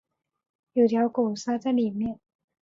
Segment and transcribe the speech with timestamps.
[0.73, 2.19] 有条狗塞在里面